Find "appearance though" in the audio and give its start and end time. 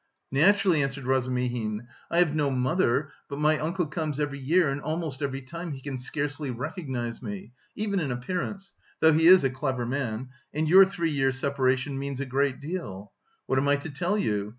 8.11-9.13